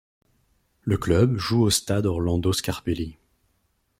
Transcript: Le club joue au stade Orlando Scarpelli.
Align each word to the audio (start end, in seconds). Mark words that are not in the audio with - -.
Le 0.81 0.97
club 0.97 1.37
joue 1.37 1.61
au 1.61 1.69
stade 1.69 2.07
Orlando 2.07 2.53
Scarpelli. 2.53 3.17